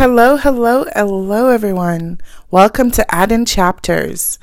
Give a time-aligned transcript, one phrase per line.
[0.00, 2.22] Hello, hello, hello, everyone.
[2.50, 4.38] Welcome to Add in Chapters.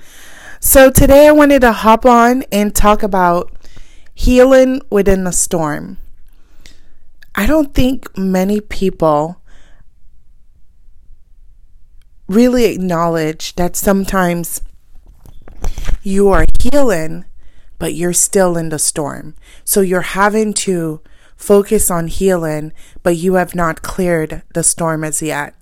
[0.60, 3.52] So, today I wanted to hop on and talk about
[4.14, 5.98] healing within the storm.
[7.34, 9.42] I don't think many people
[12.28, 14.62] really acknowledge that sometimes
[16.04, 17.26] you are healing,
[17.80, 19.34] but you're still in the storm.
[19.66, 21.02] So, you're having to
[21.38, 25.56] focus on healing, but you have not cleared the storm as yet.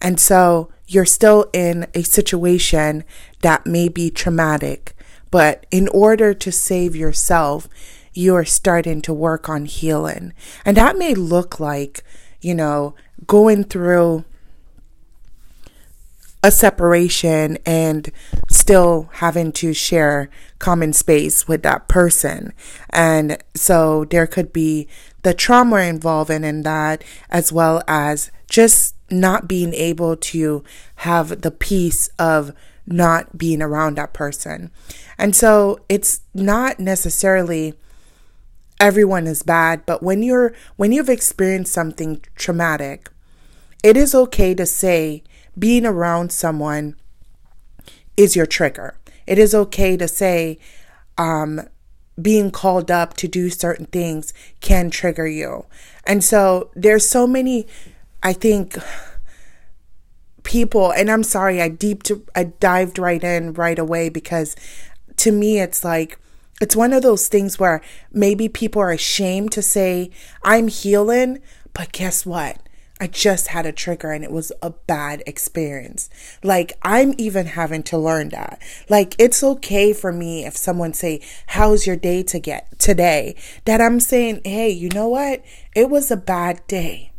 [0.00, 3.02] And so you're still in a situation
[3.40, 4.94] that may be traumatic,
[5.30, 7.68] but in order to save yourself,
[8.12, 10.34] you are starting to work on healing.
[10.64, 12.04] And that may look like,
[12.40, 12.94] you know,
[13.26, 14.24] going through
[16.42, 18.10] a separation and
[18.50, 20.28] still having to share
[20.58, 22.52] common space with that person.
[22.90, 24.88] And so there could be
[25.22, 30.64] the trauma involved in that, as well as just not being able to
[30.96, 32.52] have the peace of
[32.86, 34.70] not being around that person.
[35.18, 37.74] And so it's not necessarily
[38.80, 43.10] everyone is bad, but when you're when you've experienced something traumatic,
[43.84, 45.22] it is okay to say
[45.58, 46.96] being around someone
[48.16, 48.96] is your trigger.
[49.26, 50.58] It is okay to say,
[51.18, 51.62] um,
[52.20, 55.64] being called up to do certain things can trigger you.
[56.06, 57.66] And so there's so many,
[58.22, 58.76] I think,
[60.42, 62.02] people, and I'm sorry, I deep
[62.34, 64.56] I dived right in right away because
[65.18, 66.18] to me it's like,
[66.60, 67.80] it's one of those things where
[68.12, 70.10] maybe people are ashamed to say,
[70.44, 71.40] I'm healing,
[71.72, 72.58] but guess what?
[73.02, 76.08] I just had a trigger and it was a bad experience.
[76.44, 78.62] Like I'm even having to learn that.
[78.88, 83.80] Like it's okay for me if someone say, "How's your day to get today?" that
[83.80, 85.42] I'm saying, "Hey, you know what?
[85.74, 87.10] It was a bad day."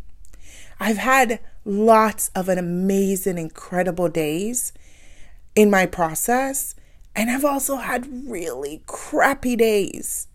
[0.80, 4.72] I've had lots of an amazing incredible days
[5.54, 6.76] in my process,
[7.14, 10.27] and I've also had really crappy days.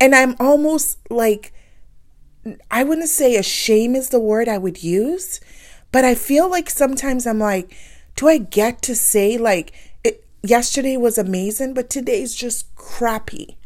[0.00, 1.52] And I'm almost like
[2.70, 5.40] I wouldn't say a shame is the word I would use,
[5.92, 7.76] but I feel like sometimes I'm like,
[8.16, 9.72] do I get to say like
[10.04, 13.58] it, yesterday was amazing, but today's just crappy?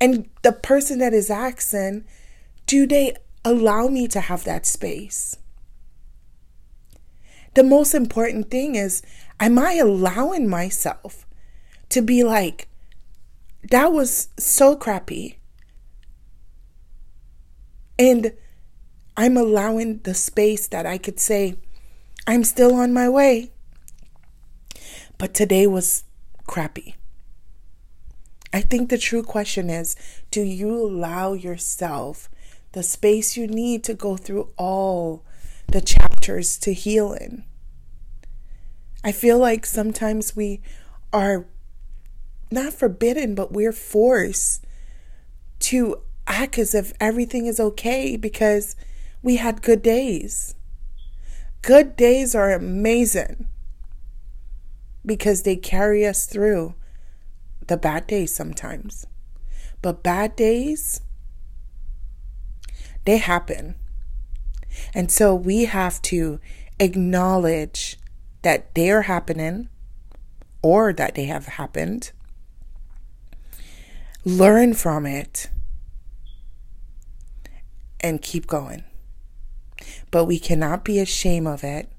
[0.00, 2.04] And the person that is asking,
[2.66, 5.36] do they allow me to have that space?
[7.54, 9.02] The most important thing is,
[9.38, 11.26] am I allowing myself
[11.90, 12.68] to be like,
[13.70, 15.39] that was so crappy?
[18.00, 18.32] And
[19.14, 21.56] I'm allowing the space that I could say,
[22.26, 23.50] I'm still on my way.
[25.18, 26.04] But today was
[26.46, 26.96] crappy.
[28.54, 29.96] I think the true question is
[30.30, 32.30] do you allow yourself
[32.72, 35.22] the space you need to go through all
[35.66, 37.44] the chapters to heal in?
[39.04, 40.62] I feel like sometimes we
[41.12, 41.44] are
[42.50, 44.64] not forbidden, but we're forced
[45.58, 46.00] to
[46.30, 48.76] act as if everything is okay because
[49.20, 50.54] we had good days.
[51.60, 53.48] Good days are amazing
[55.04, 56.74] because they carry us through
[57.66, 59.06] the bad days sometimes.
[59.82, 61.00] But bad days,
[63.04, 63.74] they happen.
[64.94, 66.40] And so we have to
[66.78, 67.98] acknowledge
[68.42, 69.68] that they are happening
[70.62, 72.12] or that they have happened,
[74.24, 75.50] learn from it
[78.00, 78.84] and keep going.
[80.10, 81.90] But we cannot be ashamed of it.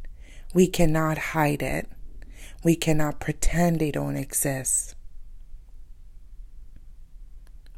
[0.54, 1.88] We cannot hide it.
[2.64, 4.96] We cannot pretend they don't exist.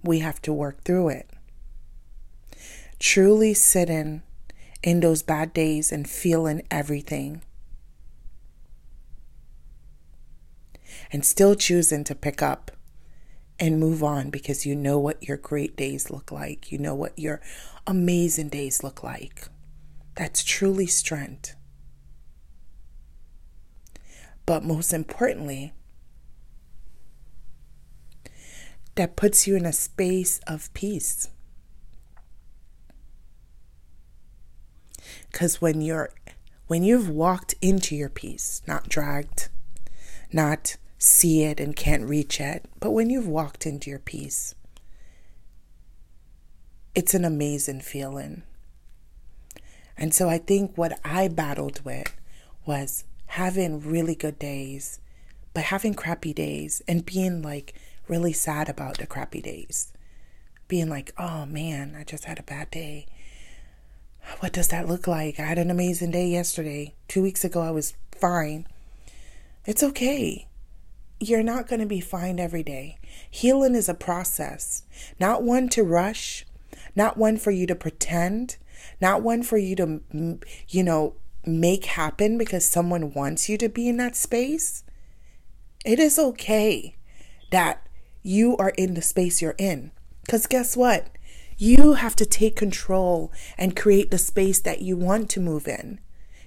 [0.04, 1.30] We have to work through it.
[3.00, 4.24] Truly sitting
[4.82, 7.42] in those bad days and feeling everything.
[11.12, 12.72] And still choosing to pick up
[13.64, 16.70] and move on because you know what your great days look like.
[16.70, 17.40] You know what your
[17.88, 19.48] amazing days look like.
[20.16, 21.56] That's truly strength.
[24.46, 25.72] But most importantly,
[28.96, 31.30] that puts you in a space of peace.
[35.32, 36.10] Because when you're
[36.68, 39.48] when you've walked into your peace, not dragged,
[40.34, 44.56] not see it and can't reach it, but when you've walked into your peace,
[46.96, 48.44] it's an amazing feeling.
[49.98, 52.16] And so I think what I battled with
[52.66, 55.02] was having really good days,
[55.54, 57.74] but having crappy days and being like
[58.08, 59.92] really sad about the crappy days.
[60.70, 63.08] Being like, oh man, I just had a bad day.
[64.40, 65.38] what does that look like?
[65.38, 66.94] I had an amazing day yesterday.
[67.10, 68.68] Two weeks ago, I was fine.
[69.66, 70.48] It's okay.
[71.24, 72.98] You're not going to be fine every day.
[73.32, 74.84] Healing is a process,
[75.22, 76.46] not one to rush,
[76.98, 78.58] not one for you to pretend,
[79.00, 80.02] not one for you to,
[80.68, 81.16] you know,
[81.46, 84.84] make happen because someone wants you to be in that space.
[85.86, 86.98] It is okay
[87.52, 87.88] that
[88.22, 89.92] you are in the space you're in.
[90.26, 91.08] Because guess what?
[91.58, 96.02] You have to take control and create the space that you want to move in.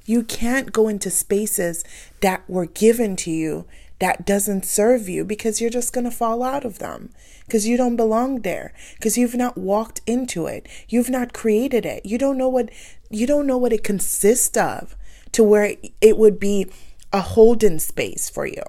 [0.04, 1.82] You can't go into spaces
[2.20, 3.66] that were given to you
[3.98, 7.10] that doesn't serve you because you're just going to fall out of them
[7.46, 10.68] because you don't belong there because you've not walked into it.
[10.88, 12.04] You've not created it.
[12.04, 12.70] You don't know what
[13.10, 14.96] you don't know what it consists of
[15.32, 16.66] to where it would be
[17.12, 18.62] a holding space for you.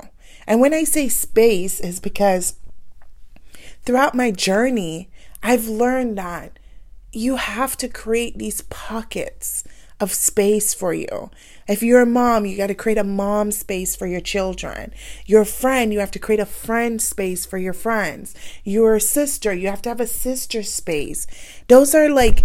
[0.45, 2.56] And when I say space is because
[3.83, 5.09] throughout my journey,
[5.44, 6.57] I've learned that
[7.12, 9.63] you have to create these pockets
[9.99, 11.31] of space for you.
[11.67, 14.94] If you're a mom, you got to create a mom space for your children.
[15.25, 18.35] You're a friend, you have to create a friend space for your friends.
[18.63, 21.27] You're a sister, you have to have a sister space.
[21.67, 22.44] Those are like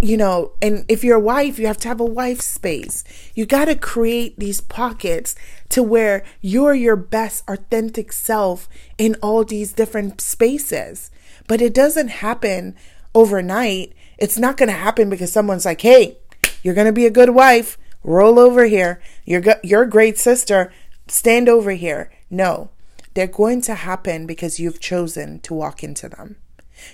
[0.00, 3.02] you know, and if you're a wife, you have to have a wife space.
[3.34, 5.34] You got to create these pockets
[5.70, 11.10] to where you're your best authentic self in all these different spaces.
[11.48, 12.76] But it doesn't happen
[13.12, 13.92] overnight.
[14.18, 16.18] It's not going to happen because someone's like, "Hey,
[16.62, 17.78] you're going to be a good wife.
[18.04, 19.00] Roll over here.
[19.24, 20.72] You're go- you're a great sister.
[21.08, 22.70] Stand over here." No.
[23.14, 26.36] They're going to happen because you've chosen to walk into them.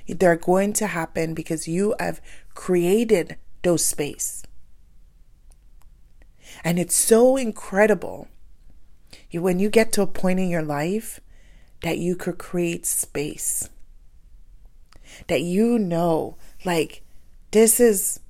[0.08, 2.22] They're going to happen because you have
[2.54, 4.42] created those space.
[6.62, 8.28] And it's so incredible
[9.32, 11.20] when you get to a point in your life
[11.82, 13.68] that you could create space.
[15.26, 17.02] That you know, like,
[17.50, 18.20] this is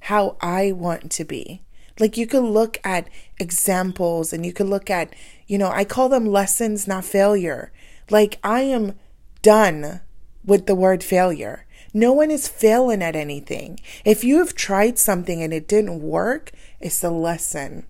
[0.00, 1.62] how I want to be.
[1.98, 3.08] Like, you could look at
[3.38, 5.14] examples and you could look at,
[5.46, 7.72] you know, I call them lessons, not failure.
[8.10, 8.94] Like, I am
[9.42, 10.00] done
[10.44, 11.66] with the word failure.
[11.92, 13.80] No one is failing at anything.
[14.04, 17.86] If you have tried something and it didn't work, it's a lesson.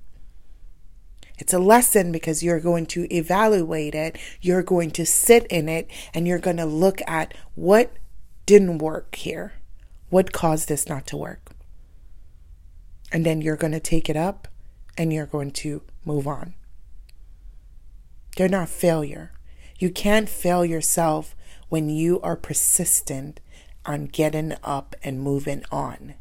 [1.38, 5.90] It's a lesson because you're going to evaluate it, you're going to sit in it,
[6.12, 7.92] and you're going to look at what
[8.44, 9.54] didn't work here.
[10.10, 11.49] What caused this not to work?
[13.12, 14.48] And then you're going to take it up
[14.96, 16.54] and you're going to move on.
[18.36, 19.32] They're not failure.
[19.78, 21.34] You can't fail yourself
[21.68, 23.40] when you are persistent
[23.86, 26.14] on getting up and moving on.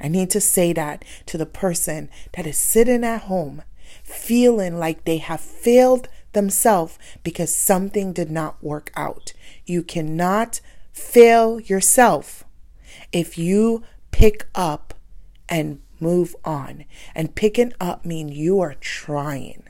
[0.00, 3.62] I need to say that to the person that is sitting at home
[4.02, 9.32] feeling like they have failed themselves because something did not work out.
[9.66, 10.60] You cannot
[10.92, 12.44] fail yourself
[13.12, 14.94] if you pick up
[15.52, 16.86] and move on.
[17.14, 19.64] And picking up means you are trying.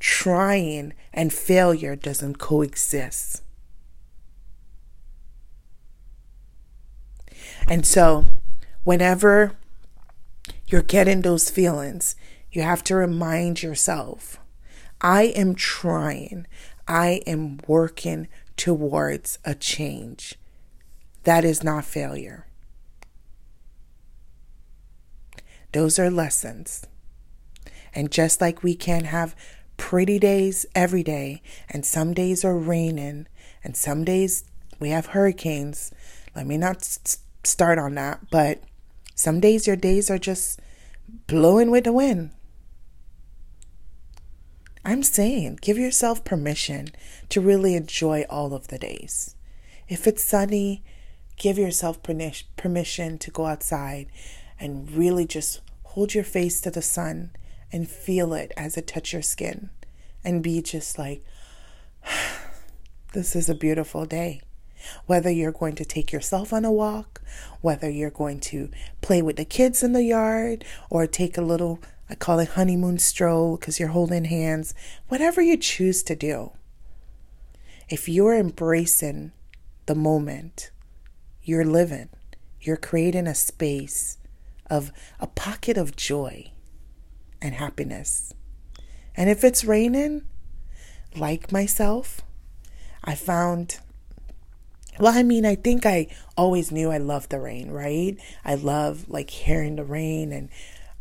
[0.00, 3.42] Trying and failure doesn't coexist.
[7.68, 8.24] And so,
[8.82, 9.52] whenever
[10.66, 12.16] you're getting those feelings,
[12.50, 14.40] you have to remind yourself
[15.00, 16.48] I am trying,
[16.88, 18.26] I am working
[18.56, 20.34] towards a change.
[21.22, 22.47] That is not failure.
[25.72, 26.86] Those are lessons.
[27.94, 29.34] And just like we can have
[29.76, 33.26] pretty days every day, and some days are raining,
[33.62, 34.44] and some days
[34.78, 35.92] we have hurricanes,
[36.34, 36.82] let me not
[37.44, 38.62] start on that, but
[39.14, 40.60] some days your days are just
[41.26, 42.30] blowing with the wind.
[44.84, 46.88] I'm saying give yourself permission
[47.28, 49.34] to really enjoy all of the days.
[49.88, 50.82] If it's sunny,
[51.36, 54.06] give yourself permission to go outside
[54.60, 57.30] and really just hold your face to the sun
[57.72, 59.70] and feel it as it touch your skin
[60.24, 61.24] and be just like,
[63.12, 64.42] this is a beautiful day.
[65.06, 67.20] Whether you're going to take yourself on a walk,
[67.60, 71.80] whether you're going to play with the kids in the yard, or take a little,
[72.08, 74.74] I call it honeymoon stroll because you're holding hands,
[75.08, 76.52] whatever you choose to do.
[77.88, 79.32] If you're embracing
[79.86, 80.70] the moment,
[81.42, 82.10] you're living,
[82.60, 84.17] you're creating a space
[84.70, 86.50] of a pocket of joy
[87.40, 88.34] and happiness.
[89.16, 90.22] And if it's raining,
[91.16, 92.20] like myself,
[93.04, 93.78] I found
[94.98, 98.18] well, I mean, I think I always knew I loved the rain, right?
[98.44, 100.48] I love like hearing the rain and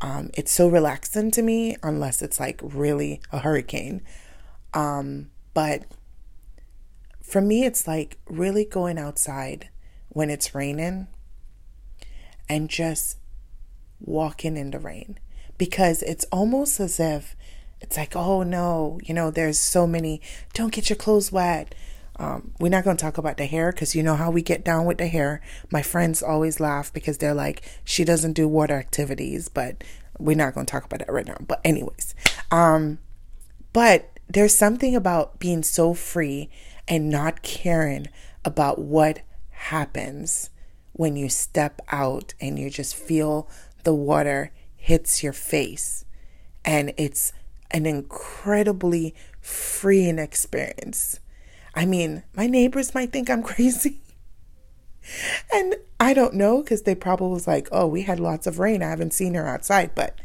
[0.02, 4.02] um, it's so relaxing to me unless it's like really a hurricane.
[4.74, 5.84] Um, but
[7.24, 9.70] for me, it's like really going outside
[10.10, 11.08] when it's raining
[12.48, 13.17] and just
[14.00, 15.18] walking in the rain
[15.58, 17.36] because it's almost as if
[17.82, 20.22] it's like, oh no, you know, there's so many,
[20.54, 21.76] don't get your clothes wet.
[22.20, 24.66] Um, we're not going to talk about the hair because you know how we get
[24.66, 25.40] down with the hair.
[25.72, 29.84] My friends always laugh because they're like, she doesn't do water activities, but
[30.18, 31.38] we're not going to talk about that right now.
[31.48, 32.16] But, anyways,
[32.50, 32.98] um,
[33.72, 36.50] but there's something about being so free
[36.88, 38.08] and not caring
[38.44, 40.50] about what happens
[40.94, 43.48] when you step out and you just feel
[43.84, 46.06] the water hits your face.
[46.64, 47.34] And it's
[47.72, 51.20] an incredibly freeing experience.
[51.76, 54.00] I mean, my neighbors might think I'm crazy.
[55.54, 58.84] and I don't know because they probably was like, oh, we had lots of rain.
[58.84, 59.92] I haven't seen her outside.
[59.96, 60.20] But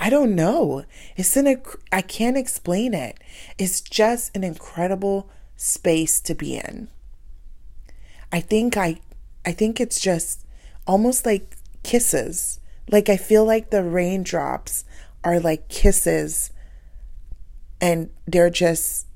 [0.00, 0.84] I don't know.
[1.16, 3.18] It's an, I can't explain it.
[3.58, 6.88] It's just an incredible space to be in.
[8.32, 9.00] I think I,
[9.46, 10.44] I think it's just
[10.86, 12.58] almost like kisses.
[12.90, 14.84] Like I feel like the raindrops
[15.22, 16.50] are like kisses
[17.80, 19.06] and they're just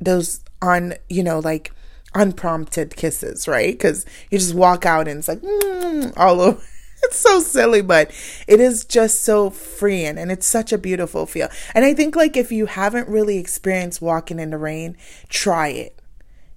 [0.00, 1.72] those on, you know, like
[2.14, 3.72] unprompted kisses, right?
[3.72, 6.62] Because you just walk out and it's like mm, all over.
[7.02, 8.10] It's so silly, but
[8.46, 11.48] it is just so freeing and it's such a beautiful feel.
[11.74, 14.98] And I think, like, if you haven't really experienced walking in the rain,
[15.30, 15.98] try it.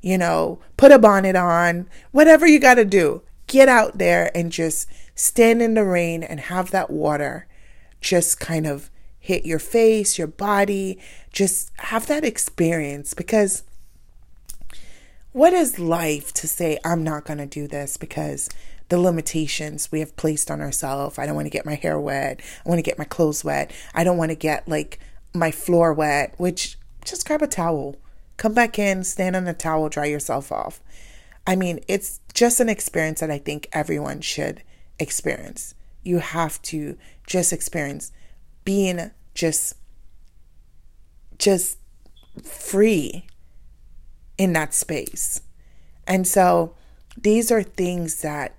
[0.01, 3.21] You know, put a bonnet on, whatever you got to do.
[3.47, 7.47] Get out there and just stand in the rain and have that water
[8.01, 8.89] just kind of
[9.19, 10.99] hit your face, your body,
[11.31, 13.63] just have that experience because
[15.31, 18.49] what is life to say, I'm not going to do this because
[18.89, 21.17] the limitations we have placed on ourselves.
[21.17, 22.41] I don't want to get my hair wet.
[22.63, 23.71] I want to get my clothes wet.
[23.95, 24.99] I don't want to get like
[25.33, 27.95] my floor wet, which just grab a towel,
[28.37, 30.79] come back in, stand on the towel, dry yourself off.
[31.47, 34.61] I mean, it's just an experience that I think everyone should
[34.99, 35.75] experience.
[36.03, 38.11] You have to just experience
[38.65, 39.75] being just
[41.37, 41.77] just
[42.43, 43.27] free
[44.37, 45.41] in that space.
[46.07, 46.75] And so
[47.17, 48.55] these are things that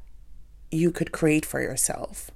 [0.71, 2.31] you could create for yourself.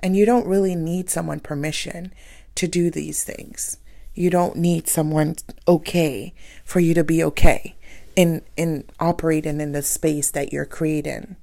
[0.00, 2.12] And you don't really need someone permission
[2.54, 3.78] to do these things.
[4.14, 5.36] You don't need someone
[5.68, 7.76] okay for you to be okay
[8.16, 11.36] in in operating in the space that you're creating.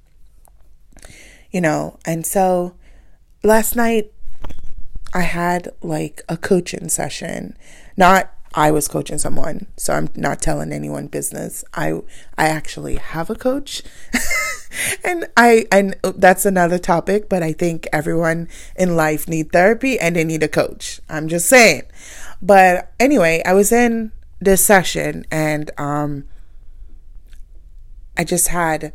[1.50, 2.74] You know, and so
[3.42, 4.12] last night
[5.14, 7.56] I had like a coaching session.
[7.96, 11.64] Not I was coaching someone, so I'm not telling anyone business.
[11.74, 12.00] I
[12.36, 13.82] I actually have a coach.
[15.04, 20.16] and I and that's another topic, but I think everyone in life need therapy and
[20.16, 21.00] they need a coach.
[21.08, 21.82] I'm just saying.
[22.40, 26.24] But anyway, I was in this session and um
[28.16, 28.92] I just had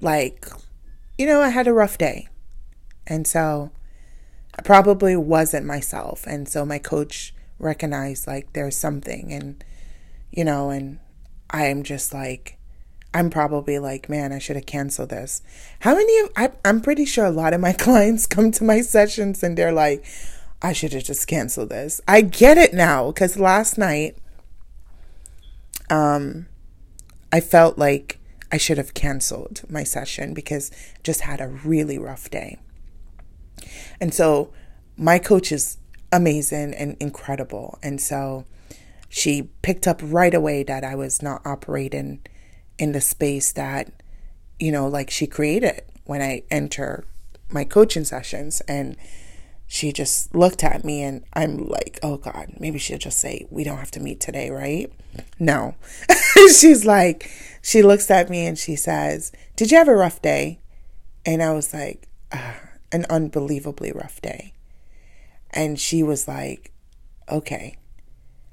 [0.00, 0.46] like
[1.20, 2.28] you know, I had a rough day.
[3.06, 3.70] And so
[4.58, 6.26] I probably wasn't myself.
[6.26, 9.62] And so my coach recognized like there's something and
[10.30, 10.98] you know, and
[11.50, 12.56] I'm just like
[13.12, 15.42] I'm probably like, man, I should have canceled this.
[15.80, 18.80] How many of I, I'm pretty sure a lot of my clients come to my
[18.80, 20.02] sessions and they're like,
[20.62, 22.00] I should have just canceled this.
[22.08, 24.16] I get it now because last night,
[25.90, 26.46] um,
[27.30, 28.19] I felt like
[28.52, 32.58] I should have canceled my session because I just had a really rough day.
[34.00, 34.52] And so
[34.96, 35.78] my coach is
[36.12, 37.78] amazing and incredible.
[37.82, 38.44] And so
[39.08, 42.20] she picked up right away that I was not operating
[42.78, 43.92] in the space that,
[44.58, 47.04] you know, like she created when I enter
[47.50, 48.60] my coaching sessions.
[48.62, 48.96] And
[49.72, 53.62] she just looked at me and I'm like, oh God, maybe she'll just say, we
[53.62, 54.92] don't have to meet today, right?
[55.38, 55.76] No.
[56.34, 57.30] She's like,
[57.62, 60.58] she looks at me and she says, Did you have a rough day?
[61.24, 62.56] And I was like, ah,
[62.90, 64.54] an unbelievably rough day.
[65.50, 66.72] And she was like,
[67.30, 67.76] okay.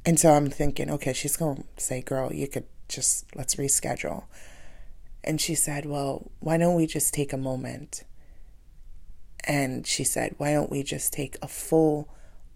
[0.06, 4.26] And so I'm thinking, okay, she's going to say, girl, you could just, let's reschedule.
[5.24, 8.04] And she said, well, why don't we just take a moment?
[9.48, 12.08] And she said, why don't we just take a full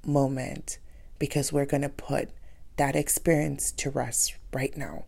[0.06, 0.78] moment
[1.18, 2.30] because we're going to put
[2.78, 5.06] that experience to rest right now.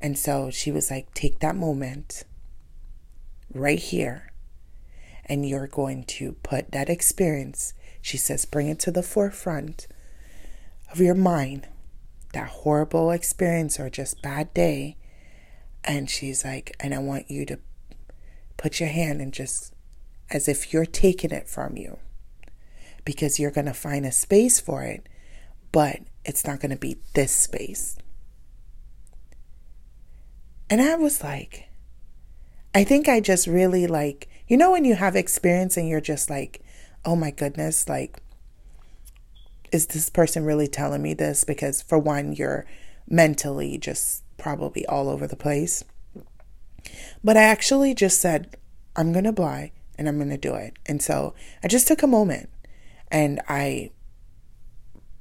[0.00, 2.24] And so she was like, take that moment
[3.52, 4.30] right here,
[5.26, 9.86] and you're going to put that experience she says, bring it to the forefront
[10.90, 11.68] of your mind,
[12.32, 14.96] that horrible experience or just bad day.
[15.84, 17.58] And she's like, and I want you to
[18.56, 19.74] put your hand and just
[20.30, 21.98] as if you're taking it from you
[23.04, 25.08] because you're going to find a space for it,
[25.72, 27.96] but it's not going to be this space.
[30.68, 31.68] And I was like,
[32.74, 36.30] I think I just really like, You know, when you have experience and you're just
[36.30, 36.62] like,
[37.04, 38.22] oh my goodness, like,
[39.72, 41.44] is this person really telling me this?
[41.44, 42.66] Because for one, you're
[43.08, 45.84] mentally just probably all over the place.
[47.22, 48.56] But I actually just said,
[48.96, 50.78] I'm going to apply and I'm going to do it.
[50.86, 52.48] And so I just took a moment
[53.12, 53.90] and I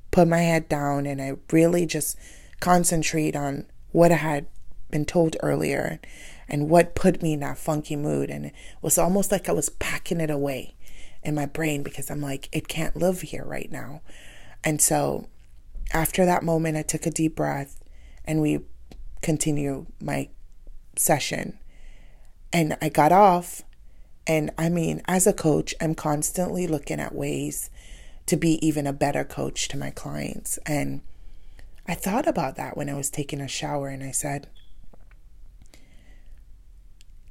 [0.09, 2.17] put my head down and I really just
[2.61, 4.47] concentrate on what I had
[4.89, 5.99] been told earlier
[6.47, 8.29] and what put me in that funky mood.
[8.29, 10.77] And it was almost like I was packing it away
[11.23, 14.01] in my brain because I'm like, it can't live here right now.
[14.63, 15.27] And so
[15.91, 17.81] after that moment, I took a deep breath
[18.23, 18.61] and we
[19.21, 20.29] continue my
[20.95, 21.59] session.
[22.53, 23.63] And I got off.
[24.29, 27.71] And I mean, as a coach, I'm constantly looking at ways
[28.27, 30.59] to be even a better coach to my clients.
[30.67, 31.01] And
[31.87, 34.47] I thought about that when I was taking a shower and I said,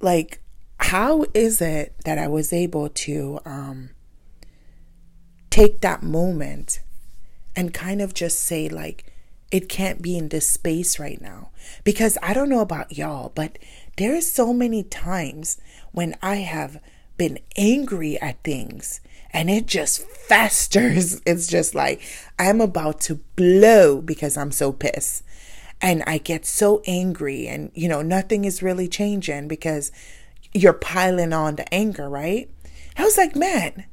[0.00, 0.40] like,
[0.81, 3.90] how is it that I was able to um,
[5.50, 6.81] take that moment
[7.55, 9.12] and kind of just say, like,
[9.52, 11.50] it can't be in this space right now?
[11.85, 13.57] Because I don't know about y'all, but
[13.99, 15.61] there are so many times
[15.93, 16.81] when I have
[17.17, 19.00] been angry at things
[19.31, 21.21] and it just festers.
[21.26, 22.00] It's just like
[22.38, 25.25] I'm about to blow because I'm so pissed.
[25.81, 29.93] And I get so angry, and you know, nothing is really changing because
[30.52, 32.50] you're piling on the anger, right?
[32.97, 33.85] I was like, man,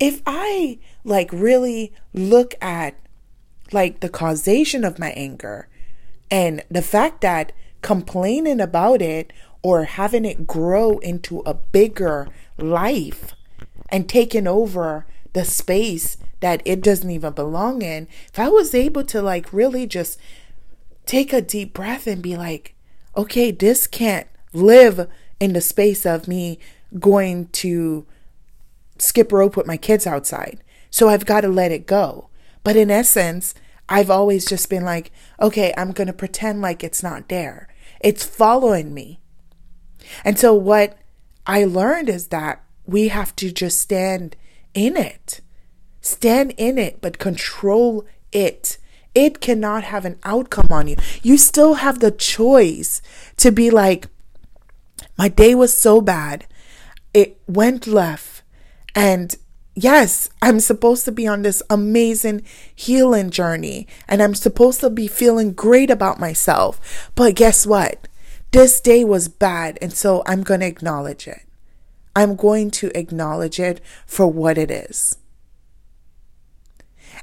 [0.00, 2.94] if I like really look at
[3.72, 5.68] like the causation of my anger
[6.30, 7.52] and the fact that
[7.82, 9.30] complaining about it
[9.64, 12.28] or having it grow into a bigger
[12.58, 13.32] life
[13.88, 19.04] and taking over the space that it doesn't even belong in, if I was able
[19.04, 20.20] to like really just
[21.06, 22.74] take a deep breath and be like,
[23.16, 25.08] okay, this can't live
[25.40, 26.58] in the space of me
[27.00, 28.06] going to
[28.98, 30.62] skip rope with my kids outside.
[30.90, 32.28] So I've got to let it go.
[32.62, 33.54] But in essence,
[33.88, 37.68] I've always just been like, okay, I'm going to pretend like it's not there.
[38.00, 39.20] It's following me.
[40.24, 40.98] And so what
[41.46, 44.36] I learned is that we have to just stand
[44.74, 45.40] in it.
[46.00, 48.78] Stand in it, but control it.
[49.14, 50.96] It cannot have an outcome on you.
[51.22, 53.00] You still have the choice
[53.36, 54.08] to be like,
[55.16, 56.46] my day was so bad.
[57.12, 58.42] It went left.
[58.94, 59.34] And
[59.74, 62.42] yes, I'm supposed to be on this amazing
[62.74, 67.10] healing journey and I'm supposed to be feeling great about myself.
[67.14, 68.08] But guess what?
[68.54, 69.80] This day was bad.
[69.82, 71.42] And so I'm going to acknowledge it.
[72.14, 75.16] I'm going to acknowledge it for what it is.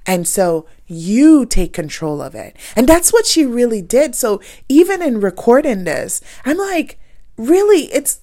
[0.05, 2.57] And so you take control of it.
[2.75, 4.13] And that's what she really did.
[4.13, 6.99] So even in recording this, I'm like,
[7.37, 8.19] really, it's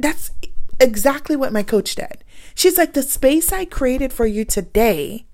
[0.00, 0.32] that's
[0.80, 2.24] exactly what my coach did.
[2.56, 5.24] She's like, the space I created for you today,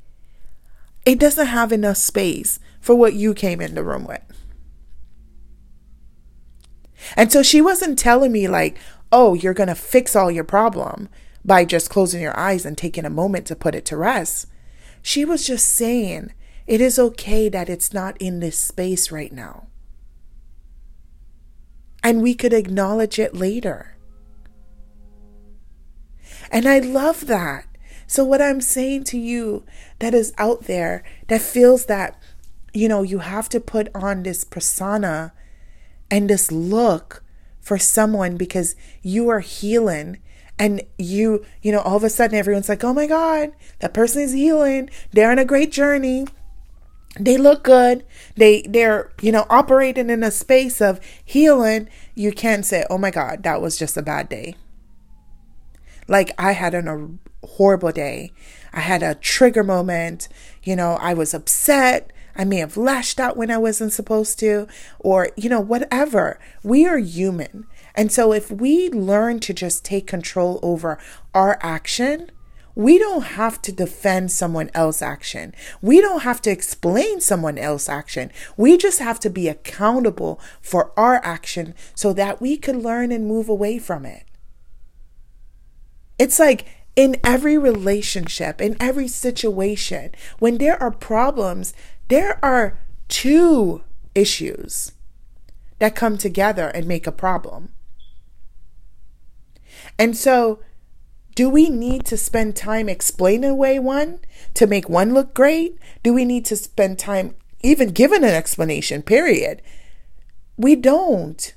[1.06, 4.25] it doesn't have enough space for what you came in the room with.
[7.14, 8.78] And so she wasn't telling me, like,
[9.12, 11.08] oh, you're going to fix all your problem
[11.44, 14.46] by just closing your eyes and taking a moment to put it to rest.
[15.02, 16.32] She was just saying,
[16.66, 19.68] it is okay that it's not in this space right now.
[22.02, 23.96] And we could acknowledge it later.
[26.50, 27.66] And I love that.
[28.06, 29.64] So, what I'm saying to you
[29.98, 32.20] that is out there that feels that,
[32.72, 35.32] you know, you have to put on this persona
[36.10, 37.22] and just look
[37.60, 40.18] for someone because you are healing
[40.58, 44.22] and you, you know, all of a sudden everyone's like, oh my God, that person
[44.22, 44.88] is healing.
[45.12, 46.26] They're on a great journey.
[47.18, 48.04] They look good.
[48.36, 51.88] They, they're, you know, operating in a space of healing.
[52.14, 54.54] You can't say, oh my God, that was just a bad day.
[56.08, 58.32] Like I had an, a horrible day.
[58.72, 60.28] I had a trigger moment.
[60.62, 62.12] You know, I was upset.
[62.36, 64.66] I may have lashed out when I wasn't supposed to,
[64.98, 66.38] or, you know, whatever.
[66.62, 67.66] We are human.
[67.94, 70.98] And so if we learn to just take control over
[71.34, 72.30] our action,
[72.74, 75.54] we don't have to defend someone else's action.
[75.80, 78.30] We don't have to explain someone else's action.
[78.58, 83.26] We just have to be accountable for our action so that we can learn and
[83.26, 84.24] move away from it.
[86.18, 91.72] It's like in every relationship, in every situation, when there are problems,
[92.08, 93.82] there are two
[94.14, 94.92] issues
[95.78, 97.70] that come together and make a problem.
[99.98, 100.60] And so,
[101.34, 104.20] do we need to spend time explaining away one
[104.54, 105.78] to make one look great?
[106.02, 109.60] Do we need to spend time even giving an explanation, period?
[110.56, 111.54] We don't.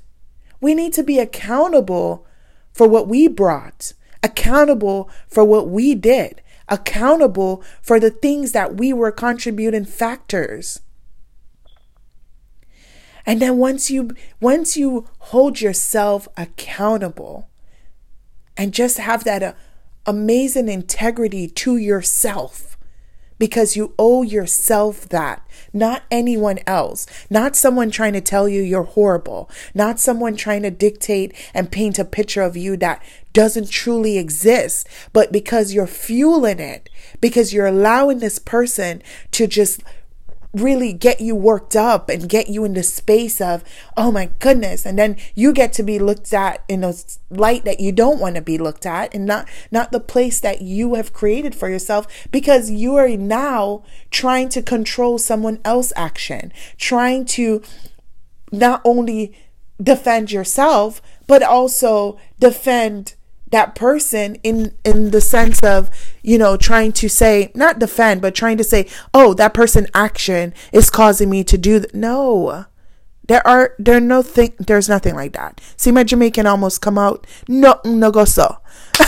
[0.60, 2.26] We need to be accountable
[2.72, 8.92] for what we brought accountable for what we did, accountable for the things that we
[8.92, 10.80] were contributing factors.
[13.26, 17.50] And then once you once you hold yourself accountable
[18.56, 19.52] and just have that uh,
[20.06, 22.69] amazing integrity to yourself
[23.40, 28.84] because you owe yourself that, not anyone else, not someone trying to tell you you're
[28.84, 34.18] horrible, not someone trying to dictate and paint a picture of you that doesn't truly
[34.18, 39.82] exist, but because you're fueling it, because you're allowing this person to just
[40.52, 43.62] really get you worked up and get you in the space of,
[43.96, 44.84] oh my goodness.
[44.84, 46.92] And then you get to be looked at in a
[47.30, 50.62] light that you don't want to be looked at and not, not the place that
[50.62, 56.52] you have created for yourself because you are now trying to control someone else's action,
[56.76, 57.62] trying to
[58.50, 59.32] not only
[59.80, 63.14] defend yourself, but also defend
[63.50, 65.90] that person in in the sense of
[66.22, 70.54] you know trying to say not defend but trying to say oh that person action
[70.72, 71.94] is causing me to do th-.
[71.94, 72.66] no.
[73.26, 75.60] There are there are no thing there's nothing like that.
[75.76, 78.58] See my jamaican almost come out no no go so.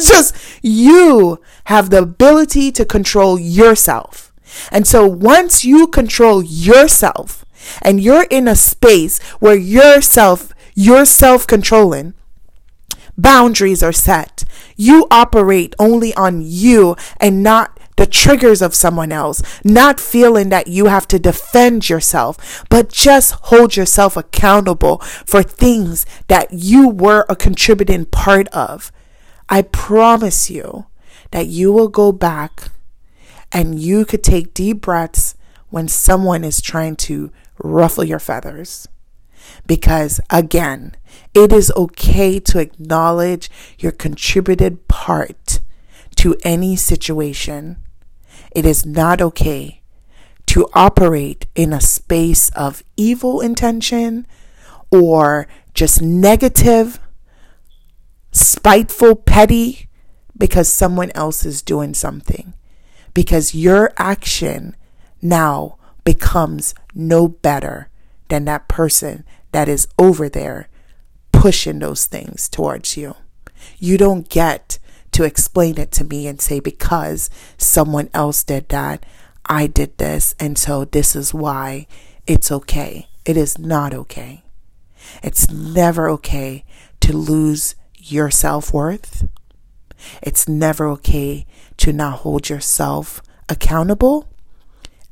[0.00, 4.32] Just you have the ability to control yourself.
[4.72, 7.44] And so once you control yourself
[7.82, 12.14] and you're in a space where yourself you're self-controlling
[13.16, 14.44] boundaries are set.
[14.76, 20.66] You operate only on you and not the triggers of someone else, not feeling that
[20.66, 27.24] you have to defend yourself, but just hold yourself accountable for things that you were
[27.28, 28.90] a contributing part of.
[29.48, 30.86] I promise you
[31.30, 32.70] that you will go back
[33.52, 35.36] and you could take deep breaths
[35.70, 38.88] when someone is trying to ruffle your feathers.
[39.66, 40.96] Because again,
[41.34, 45.60] it is okay to acknowledge your contributed part
[46.16, 47.78] to any situation.
[48.52, 49.82] It is not okay
[50.46, 54.26] to operate in a space of evil intention
[54.90, 57.00] or just negative,
[58.30, 59.88] spiteful, petty
[60.36, 62.54] because someone else is doing something.
[63.12, 64.76] Because your action
[65.22, 67.88] now becomes no better
[68.28, 70.68] than that person that is over there
[71.32, 73.14] pushing those things towards you.
[73.78, 74.78] You don't get
[75.12, 79.04] to explain it to me and say, because someone else did that,
[79.46, 81.86] I did this, and so this is why
[82.26, 83.08] it's okay.
[83.24, 84.42] It is not okay.
[85.22, 86.64] It's never okay
[87.00, 89.28] to lose your self worth.
[90.22, 91.46] It's never okay
[91.78, 94.28] to not hold yourself accountable.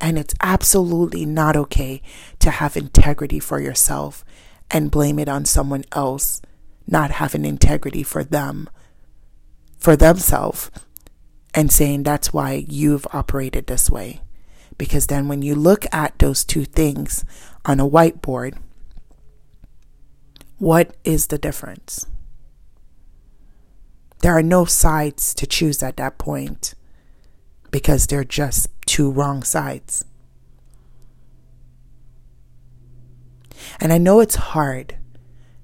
[0.03, 2.01] And it's absolutely not okay
[2.39, 4.25] to have integrity for yourself
[4.69, 6.41] and blame it on someone else
[6.85, 8.69] not having integrity for them,
[9.77, 10.69] for themselves,
[11.53, 14.19] and saying that's why you've operated this way.
[14.77, 17.23] Because then when you look at those two things
[17.63, 18.57] on a whiteboard,
[20.57, 22.07] what is the difference?
[24.19, 26.73] There are no sides to choose at that point
[27.71, 30.05] because they're just two wrong sides.
[33.79, 34.97] And I know it's hard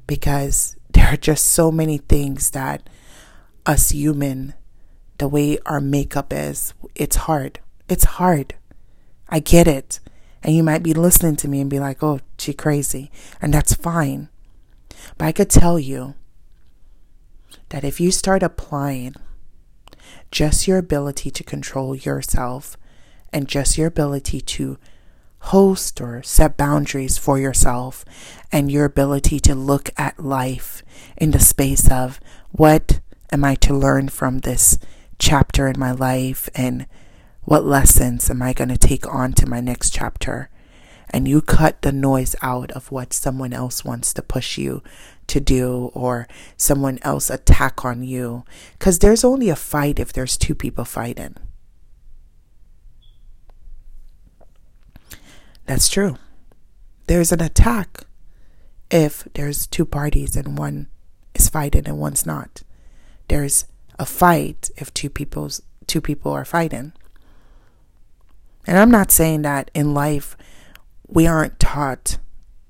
[0.07, 2.89] because there are just so many things that
[3.65, 4.53] us human,
[5.17, 7.59] the way our makeup is, it's hard.
[7.87, 8.55] It's hard.
[9.27, 9.99] I get it.
[10.41, 13.11] And you might be listening to me and be like, oh, she crazy.
[13.41, 14.29] And that's fine.
[15.17, 16.15] But I could tell you
[17.69, 19.15] that if you start applying
[20.31, 22.77] just your ability to control yourself
[23.31, 24.77] and just your ability to
[25.39, 28.03] host or set boundaries for yourself
[28.51, 30.83] and your ability to look at life
[31.17, 32.19] in the space of
[32.51, 32.99] what
[33.31, 34.77] am I to learn from this
[35.17, 36.85] chapter in my life and
[37.41, 40.49] what lessons am I going to take on to my next chapter?
[41.09, 44.83] And you cut the noise out of what someone else wants to push you
[45.27, 48.43] to do or someone else attack on you.
[48.77, 51.35] Because there's only a fight if there's two people fighting.
[55.69, 56.17] That's true.
[57.05, 58.05] There's an attack
[58.89, 60.87] if there's two parties and one
[61.35, 62.63] is fighting and one's not.
[63.27, 63.65] There's
[63.99, 66.93] a fight if two people's two people are fighting.
[68.65, 70.35] And I'm not saying that in life
[71.07, 72.17] we aren't taught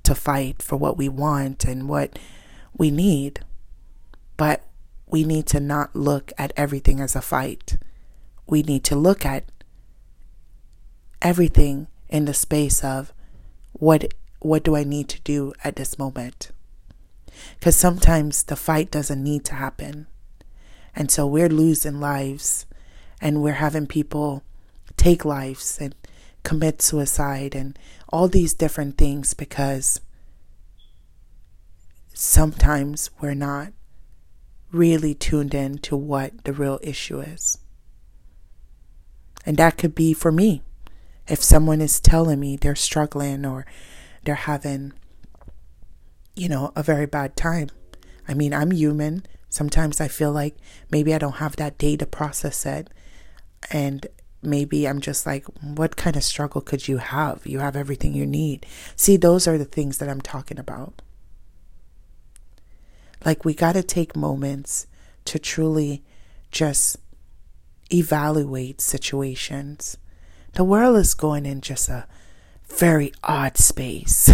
[0.04, 2.20] to fight for what we want and what
[2.78, 3.40] we need,
[4.36, 4.66] but
[5.08, 7.78] we need to not look at everything as a fight.
[8.46, 9.46] We need to look at
[11.22, 13.14] everything in the space of
[13.74, 16.52] what what do I need to do at this moment?
[17.60, 20.08] Because sometimes the fight doesn't need to happen.
[20.96, 22.66] And so we're losing lives
[23.22, 24.44] and we're having people
[24.96, 25.94] take lives and
[26.44, 27.78] commit suicide and
[28.10, 30.00] all these different things because
[32.14, 33.74] sometimes we're not
[34.72, 37.58] really tuned in to what the real issue is.
[39.46, 40.62] And that could be for me.
[41.30, 43.66] If someone is telling me they're struggling or
[44.24, 44.94] they're having,
[46.36, 47.70] you know, a very bad time.
[48.28, 49.24] I mean, I'm human.
[49.50, 50.56] Sometimes I feel like
[50.92, 52.90] maybe I don't have that day to process it.
[53.72, 54.08] And
[54.42, 57.46] maybe I'm just like, what kind of struggle could you have?
[57.46, 58.66] You have everything you need.
[58.96, 61.02] See, those are the things that I'm talking about.
[63.24, 64.88] Like, we got to take moments
[65.26, 66.04] to truly
[66.52, 66.98] just
[67.92, 69.98] evaluate situations.
[70.54, 72.08] The world is going in just a
[72.68, 74.30] very odd space.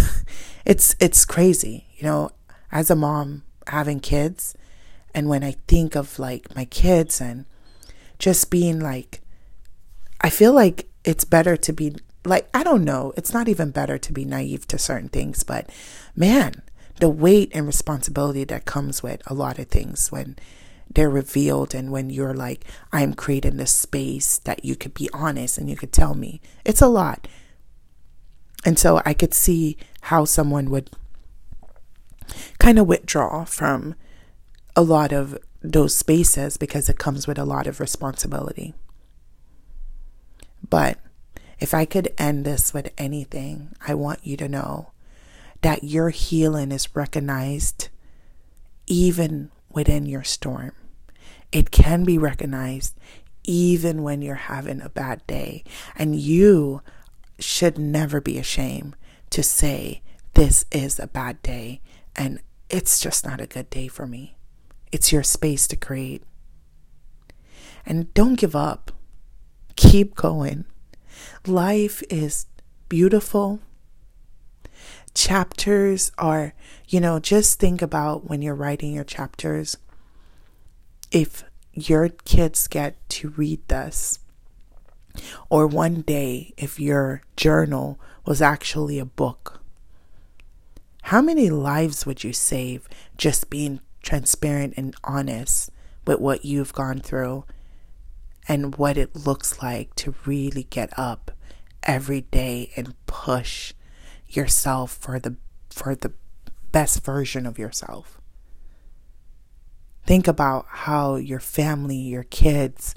[0.65, 2.31] it's it's crazy, you know,
[2.71, 4.55] as a mom having kids
[5.13, 7.45] and when I think of like my kids and
[8.19, 9.21] just being like
[10.21, 13.97] I feel like it's better to be like I don't know, it's not even better
[13.97, 15.69] to be naive to certain things, but
[16.15, 16.61] man,
[16.99, 20.37] the weight and responsibility that comes with a lot of things when
[20.89, 21.73] they're revealed.
[21.73, 25.75] And when you're like i'm creating this space that you could be honest and you
[25.75, 27.27] could tell me it's a lot.
[28.65, 30.89] And so i could see how someone would
[32.59, 33.95] kind of withdraw from
[34.75, 38.73] a lot of those spaces because it comes with a lot of responsibility.
[40.67, 40.99] But
[41.59, 44.91] if i could end this with anything i want you to know
[45.61, 47.89] that your healing is recognized
[48.87, 50.71] even within your storm.
[51.51, 52.97] It can be recognized
[53.43, 55.63] even when you're having a bad day.
[55.95, 56.81] And you
[57.37, 58.95] should never be ashamed
[59.29, 60.01] to say,
[60.33, 61.81] This is a bad day
[62.15, 64.35] and it's just not a good day for me.
[64.91, 66.23] It's your space to create.
[67.85, 68.91] And don't give up,
[69.75, 70.65] keep going.
[71.45, 72.47] Life is
[72.89, 73.59] beautiful
[75.15, 76.53] chapters are,
[76.87, 79.77] you know, just think about when you're writing your chapters,
[81.11, 84.19] if your kids get to read this,
[85.49, 89.61] or one day if your journal was actually a book,
[91.03, 95.71] how many lives would you save just being transparent and honest
[96.05, 97.45] with what you've gone through
[98.47, 101.31] and what it looks like to really get up
[101.83, 103.73] every day and push
[104.35, 105.35] yourself for the
[105.69, 106.13] for the
[106.71, 108.19] best version of yourself.
[110.05, 112.93] Think about how your family, your kids,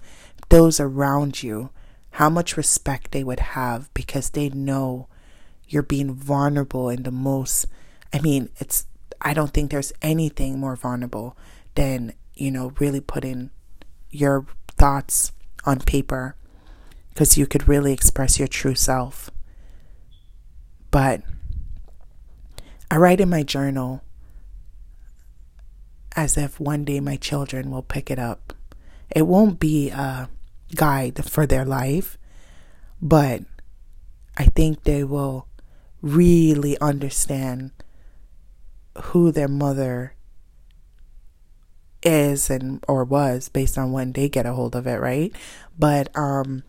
[0.51, 1.70] those around you,
[2.12, 5.09] how much respect they would have because they know
[5.66, 7.66] you're being vulnerable in the most
[8.12, 8.87] I mean, it's
[9.20, 11.37] I don't think there's anything more vulnerable
[11.74, 13.51] than, you know, really putting
[14.11, 15.33] your thoughts
[15.64, 16.37] on paper
[17.11, 19.31] because you could really express your true self.
[20.90, 21.22] But
[22.90, 24.03] I write in my journal
[26.16, 28.55] as if one day my children will pick it up.
[29.14, 30.29] It won't be a
[30.74, 32.18] guide for their life,
[33.01, 33.42] but
[34.37, 35.46] I think they will
[36.01, 37.72] really understand
[39.03, 40.14] who their mother
[42.03, 45.35] is and or was based on when they get a hold of it, right?
[45.79, 46.62] But um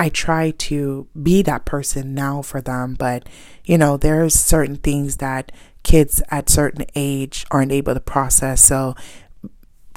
[0.00, 3.28] I try to be that person now for them, but
[3.64, 8.62] you know, there's certain things that kids at certain age aren't able to process.
[8.62, 8.94] So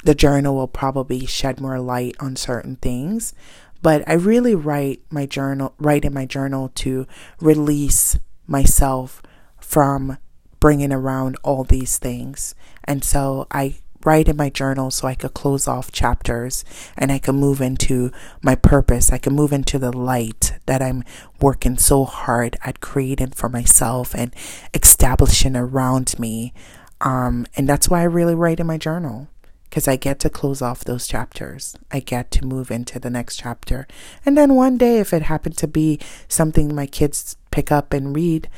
[0.04, 3.32] the journal will probably shed more light on certain things.
[3.80, 7.06] But I really write my journal, write in my journal to
[7.40, 9.22] release myself
[9.58, 10.18] from
[10.60, 12.54] bringing around all these things.
[12.84, 16.64] And so I write in my journal so I could close off chapters
[16.96, 18.10] and I could move into
[18.42, 19.12] my purpose.
[19.12, 21.04] I could move into the light that I'm
[21.40, 24.34] working so hard at creating for myself and
[24.72, 26.52] establishing around me.
[27.00, 29.28] Um, and that's why I really write in my journal
[29.74, 31.76] because I get to close off those chapters.
[31.90, 33.88] I get to move into the next chapter.
[34.24, 38.14] And then one day, if it happened to be something my kids pick up and
[38.14, 38.48] read,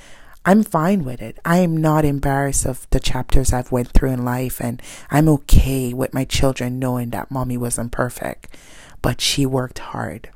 [0.49, 1.41] I'm fine with it.
[1.45, 4.81] I am not embarrassed of the chapters I've went through in life and
[5.11, 8.57] I'm okay with my children knowing that mommy wasn't perfect,
[9.03, 10.31] but she worked hard.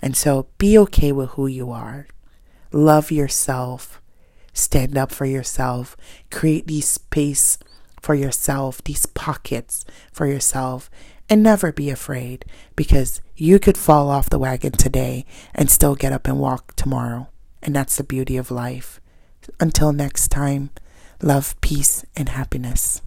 [0.00, 2.06] And so be okay with who you are.
[2.70, 4.02] Love yourself.
[4.52, 5.96] Stand up for yourself.
[6.30, 7.56] Create these space
[8.02, 10.90] for yourself, these pockets for yourself,
[11.30, 12.44] and never be afraid
[12.76, 17.28] because you could fall off the wagon today and still get up and walk tomorrow.
[17.62, 19.00] And that's the beauty of life.
[19.58, 20.70] Until next time,
[21.22, 23.02] love, peace, and happiness.